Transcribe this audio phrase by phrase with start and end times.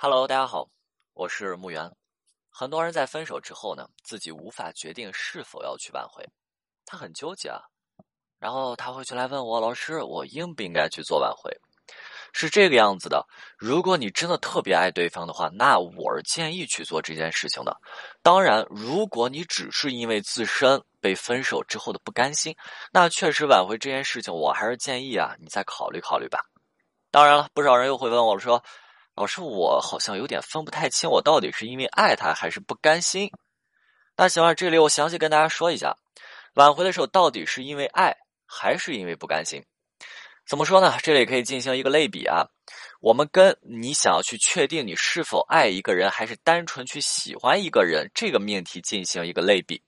[0.00, 0.68] Hello，大家好，
[1.12, 1.90] 我是木源。
[2.50, 6.24] 很多人在分手之后呢，自己无法决定是否要去挽回，
[6.86, 7.60] 他很纠结啊。
[8.38, 11.50] 然后他会去来问我，老师，我应不应该去做挽回？
[12.32, 13.26] 是这个样子的。
[13.58, 17.76] 如果你真的特别爱对方的话，那我是建议去做这件事情的。
[18.22, 22.54] 当然，如果你只是因为自身被分手之后的不甘心，
[22.92, 26.38] 那确实挽回这件事情，我还是建议啊，你再考虑考虑吧。
[27.10, 28.62] 当然了，不少人又会问我说。
[29.18, 33.28] 老师，我好像有点分不太清，我到底是因为爱他还是不甘心？
[34.16, 35.96] 那行啊，这里我详细跟大家说一下，
[36.54, 38.16] 挽回的时候到底是因为爱
[38.46, 39.60] 还是因为不甘心？
[40.46, 40.96] 怎么说呢？
[41.02, 42.46] 这里可以进行一个类比啊，
[43.00, 49.82] 我们跟你想要去确定你是否爱一个人，还是单纯去喜欢一个人这个命题进行一个类比。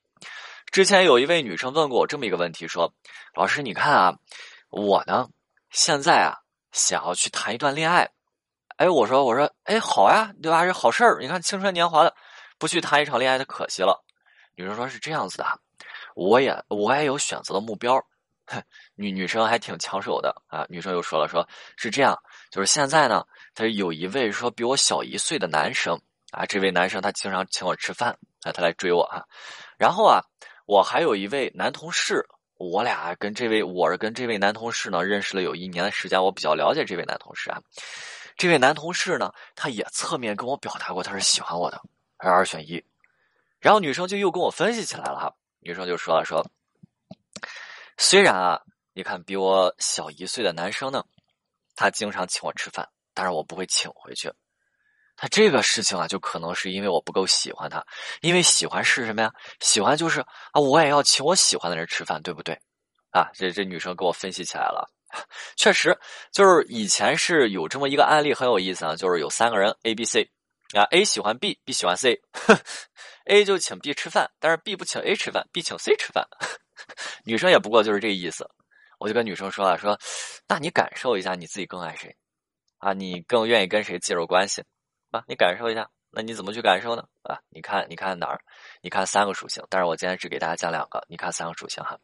[0.73, 2.93] 之前有一位女生问过我这么一个问题，说
[3.35, 4.19] ：“老师，你看啊，
[4.71, 5.29] 我呢
[5.71, 6.35] 现在啊
[6.73, 8.11] 想要去谈一段恋爱。”
[8.81, 10.65] 哎，我说，我说，哎，好呀，对吧？
[10.65, 11.19] 是好事儿。
[11.21, 12.15] 你看，青春年华的，
[12.59, 14.03] 不去谈一场恋爱，的可惜了。
[14.55, 15.45] 女生说是这样子的，
[16.15, 18.03] 我也，我也有选择的目标。
[18.95, 20.65] 女女生还挺抢手的啊。
[20.71, 22.19] 女生又说了，说是这样，
[22.51, 23.23] 就是现在呢，
[23.55, 26.01] 他有一位说比我小一岁的男生
[26.31, 29.23] 啊，这位男生他经常请我吃饭啊，他来追我啊。
[29.77, 30.23] 然后啊，
[30.65, 37.61] 我还有一位男同事，我俩跟这位，我是跟这位男同事呢认识了有一年的时间，我比较了解这位男同事啊。
[38.37, 41.81] 这位男同事呢，他也侧面跟我表达过他是喜欢我的，
[42.17, 42.83] 而二选一。
[43.59, 46.45] 然后女生就又跟我分析起来了哈，女生就说了说，
[47.99, 48.61] 虽然啊，
[48.95, 51.05] 你看比我小一岁的男生呢，
[51.75, 54.33] 他经常请我吃饭，但是我不会请回去。
[55.17, 57.85] 他这个事情啊，就可能是因为我不够喜欢他，
[58.23, 59.31] 因为喜欢是什么呀？
[59.61, 60.21] 喜欢就是
[60.53, 62.59] 啊，我也要请我喜欢的人吃饭，对不对？
[63.11, 64.91] 啊，这这女生给我分析起来了。
[65.57, 65.99] 确实，
[66.33, 70.31] 就是以前是有这么一个案例很有意思啊，就是有三个人 A、B、C，
[70.75, 76.27] 啊 A 喜欢 B，B 喜欢 C，A 就请 B 吃饭，但是 B 不请 A 吃饭，B 请 C 吃饭。
[77.25, 78.49] 女生也不过就是这个意思，
[78.99, 79.99] 我就跟女生说了，说，
[80.49, 82.17] 那你感受一下你自己更爱谁，
[82.79, 84.63] 啊，你更愿意跟谁介入关系，
[85.11, 87.05] 啊，你感受一下，那你怎么去感受呢？
[87.23, 88.41] 啊，你看，你看哪儿？
[88.81, 91.99] 你看三个属性，但是我今天只给大家讲两个，你看三个属性哈。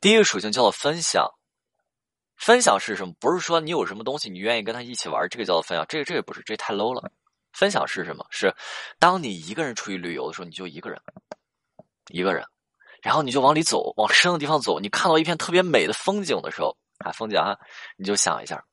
[0.00, 1.26] 第一个属性叫做分享。
[2.40, 3.12] 分享是什么？
[3.20, 5.84] 不是说你有什么东西，你愿意跟他一起玩，这个叫做分享。
[5.86, 7.12] 这个这个不是，这太 low 了。
[7.52, 8.26] 分享是什么？
[8.30, 8.54] 是
[8.98, 10.98] 当你一个人出去旅游的时候，你就一个人，
[12.08, 12.42] 一个人，
[13.02, 14.80] 然后你就往里走，往深的地方走。
[14.80, 16.74] 你看到一片特别美的风景的时候，
[17.04, 17.54] 啊，风景啊，
[17.98, 18.64] 你就想一下，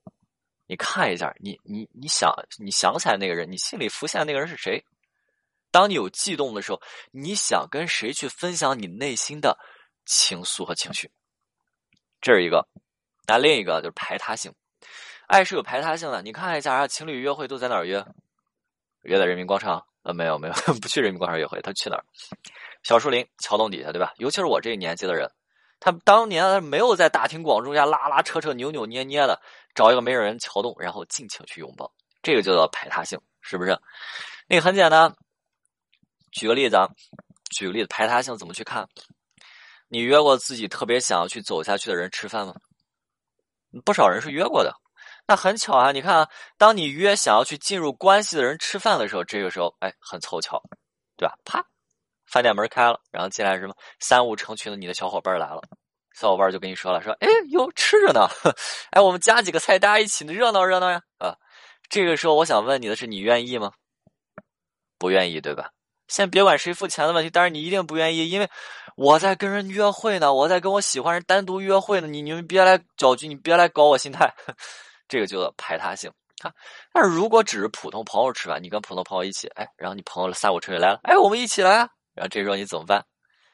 [0.66, 4.82] 你看一下，你你你想你想起来那个人，你心里浮现的那个人是谁？
[5.72, 9.58] 当你有悸动的时候，你想跟谁去分享你内心的
[10.06, 11.12] 情愫和情绪？
[12.22, 12.66] 这是一个。
[13.28, 14.54] 那另一个就是排他性，
[15.28, 16.22] 爱是有排他性的。
[16.22, 18.04] 你看一下啊，情侣约会都在哪儿约？
[19.04, 19.86] 约在人民广场？
[20.04, 22.04] 呃，没有没有， 不去人民广场约会，他去哪儿？
[22.84, 24.14] 小树林、桥洞底下，对吧？
[24.18, 25.30] 尤其是我这个年纪的人，
[25.82, 29.42] 他当年没有在大庭广众下拉拉扯扯、扭扭捏捏的
[29.76, 33.78] 找一个没有人桥洞，然后尽情去拥抱，这个就叫排他性，是不是？
[34.48, 35.14] 那个很简单，
[36.32, 36.88] 举个例子啊，
[37.52, 38.88] 举个例子，排他性怎么去看？
[39.90, 42.56] 你约过自己特别想要去走下去的人吃饭吗？
[43.82, 44.74] 不少人是约过的，
[45.28, 45.92] 那很巧啊！
[45.92, 50.62] 你看啊，当你约想要去进入关系的人吃饭的时候，这个时候，哎，很凑巧，
[51.18, 51.36] 对吧？
[51.46, 51.64] 啪，
[52.26, 55.62] 饭店门开了，然后进来什么三五成群的你的小伙伴来了，
[56.14, 58.28] 小伙伴就跟你说了，说，哎，哟，吃着呢，
[58.92, 61.02] 哎，我们加几个菜，大家一起热闹热闹呀！
[61.20, 61.36] 啊，
[61.90, 63.72] 这个时候我想问你的是，你愿意吗？
[64.98, 65.70] 不愿意，对吧？
[66.08, 68.50] 先别管谁付钱的问题，但是你一定不愿意，因为
[68.98, 74.34] 我在跟人约会呢，我在跟我喜欢人单独约会呢，你你们别来搅局，你别来搞我心态，
[75.08, 76.52] 这个叫做排他性啊。
[76.92, 83.06] 但是如果只是普通朋友吃饭，你跟普通朋友一起，哎，然后你朋友三五成群来了，哎，我们一起来啊，然后这时候你怎么办？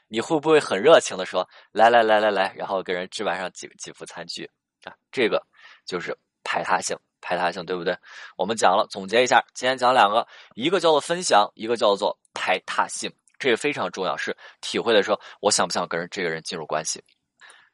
[0.08, 4.50] 你会不会很热情的说来来来来来，然后跟人置办上几几副餐具
[4.86, 4.94] 啊？
[5.12, 5.46] 这个
[5.86, 6.98] 就是排他性。
[7.25, 7.98] 排他性对不对？
[8.36, 13.10] 我们讲了，总结一下，今天讲两个，一个叫做分享，一个叫做排他性，
[13.44, 17.04] 这个非常重要，是体会的时候，我想不想跟这个人进入关系？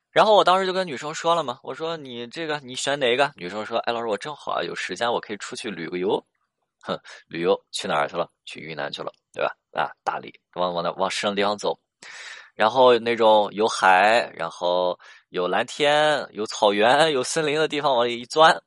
[0.09, 3.31] 然后我当时就跟女生说了嘛，我说你这个你选哪个？
[3.35, 6.25] 女生说，哎，老师我正好有时间，我可以出去旅个游。
[6.81, 8.27] 哼，旅游去哪儿去了？
[8.45, 9.55] 去云南去了，对吧？
[9.73, 11.79] 啊，大理，往往那往深的地方走，
[12.55, 14.97] 然后那种有海，然后
[15.29, 18.59] 有蓝天，有草原，有森林的地方往里一钻。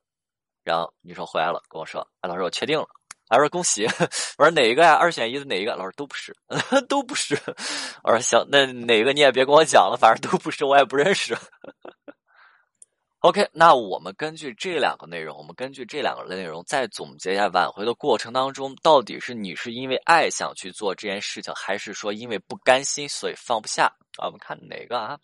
[0.62, 2.86] 然后女生回来了，跟我说：“哎，老师，我确定了。”
[3.32, 3.86] 老师恭喜。
[4.36, 4.92] 我说：“哪一个呀？
[4.92, 6.36] 二选一的哪一个？”老师都不是，
[6.86, 7.34] 都不是。
[8.04, 11.34] 我说：“行，那哪个你也别跟我讲了，反正都不是，我也不认识。”
[13.20, 23.84] OK，那我们根据这两个内容，我们根据这两个内容再总结一下挽回的过程当中，到底是你是因为爱想去做这件事情，还是说因为不甘心所以放不下
[24.18, 24.26] 啊？
[24.26, 25.16] 我们看哪个啊？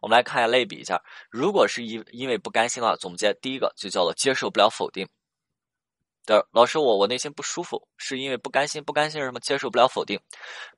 [0.00, 5.08] 我们来看一下类比一下，如果是因因为不甘心的话，总结第一个就叫做接受不了否定。
[6.24, 9.40] 的老师，我我内心不舒服，是因为不甘心，不甘心是什么？
[9.40, 10.20] 接受不了否定，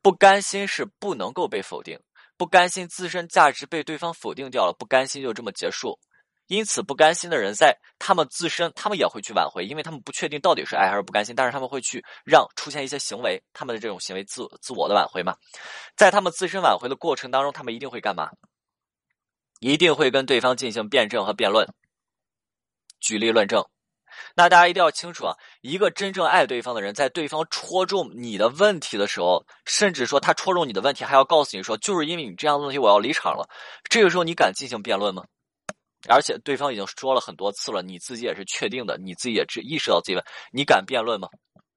[0.02, 1.98] 不甘心是不能够被否定，
[2.36, 5.98] 不甘心自身价值被对方否定掉了，不甘心就这么结束。
[6.46, 15.34] 因此，不甘心的人在他们自身，他们也会去挽回，因为他们不确定到底是爱还是不甘心，但是他们会去让出现一些行为，他们的这种行为自自我的挽回嘛，
[15.96, 18.30] 在他们自身挽回的过程当中，他们一定会干嘛？
[19.60, 21.66] 一定会跟对方进行辩证和辩论，
[23.00, 23.64] 举例论证。
[24.34, 33.48] 那大家一定要清楚啊，一个真正爱对方的人，在对方戳中你的问题的时候，甚至说他戳中你的问题，还要告诉你说，就是因为你这样的问题，我要离场了。
[33.88, 35.24] 这个时候，你敢进行辩论吗？
[36.08, 41.28] 而且对方已经说了很多次了，你自己也是确定的，你自己也知意识到自己问，你敢辩论吗？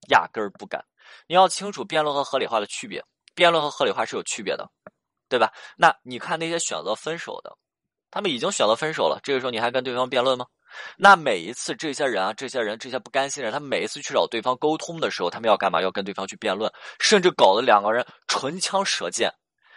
[0.10, 0.84] 压根儿不敢。
[1.28, 3.04] 你要清楚辩论和合理化的区别，
[3.34, 4.70] 辩论和合理化是有区别的，
[5.30, 5.54] 对吧？
[5.78, 7.58] 那你看那些选择分手的，
[8.12, 10.46] 他们已经选择分手了，这个时候你还跟对方辩论吗？
[10.98, 15.82] 那每一次这些人啊，这些人这些不甘心的人，他每一次去找对方沟通的时候，他们要干嘛？
[15.82, 19.32] 要跟对方去辩论，甚至搞得两个人唇枪舌剑。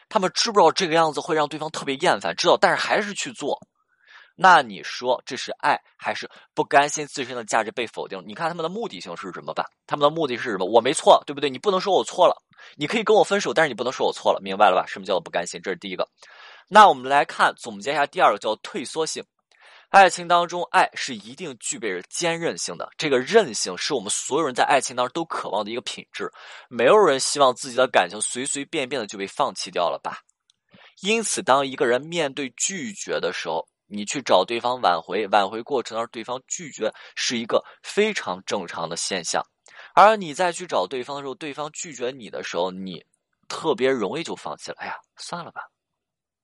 [0.08, 2.34] 他们知不知道这个样子会让对方特别厌烦？
[2.34, 3.58] 知道，但是还是去做。
[4.34, 8.22] 那你说这是爱还是不甘心自身的价值被否定？
[8.26, 9.64] 你看他们的目的性是什么吧？
[9.86, 10.64] 他们的目的是什么？
[10.64, 11.50] 我没错，对不对？
[11.50, 12.34] 你不能说我错了，
[12.76, 14.86] 你可以跟我分手，但是你不能说我错了，明白了吧？
[14.88, 15.60] 什么叫做不甘心？
[15.62, 16.08] 这是第一个。
[16.68, 19.22] 那我们来看总结一下第二个，叫退缩性。
[19.90, 22.88] 爱情当中，爱是一定具备着坚韧性的。
[22.96, 26.32] 这个韧性是我们所有人在爱情当中都渴望的一个品质。
[26.68, 30.20] 没有人希望自己的感情随随便便的就被放弃掉了吧？
[31.02, 39.44] 因此，当一个人面对拒绝的时候，你去找对方挽回，挽回过程当中对方拒绝是一个非常正常的现象，
[39.94, 43.04] 而你再去找对方的时候，对方拒绝你的时候，你
[43.48, 44.76] 特别容易就放弃了。
[44.78, 45.62] 哎呀，算了吧，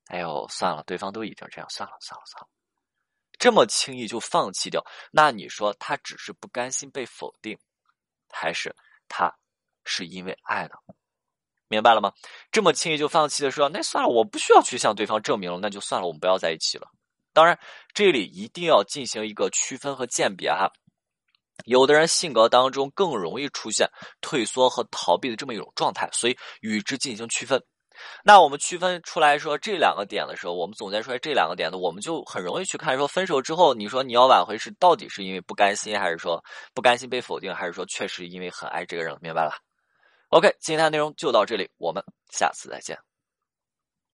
[0.08, 2.48] 哎呦，算了，对方都已经这样，算了，算了，算了，
[3.38, 7.58] 这么轻易就放弃掉，那你说他只是不甘心被否定，
[8.30, 8.74] 还是
[9.08, 9.32] 他
[9.84, 10.74] 是因为爱呢？
[11.68, 12.12] 明白了吗？
[12.52, 16.88] 这么轻易就放弃的时候，那算了，我不需要去向对方证明了，那就算了，我们不要在一起了。
[17.32, 17.58] 当然，
[17.92, 20.70] 这里一定要进行一个区分和鉴别哈。
[21.64, 23.90] 有的人性格当中更容易出现
[24.20, 27.60] 退缩和逃避的这么一种状态，所以与之进行区分。
[28.24, 36.42] 那我们区分出来说这两个点的时候，我们总结出来这两个点的，我们就很容易去看说分手之后，你说你要挽回是到底是因为不甘心，还是说
[36.74, 39.16] 不甘心被否定，还是说确实因为很爱这个人？
[39.20, 39.52] 明白了
[40.30, 43.05] ？OK，今天的内容就到这里，我们下次再见。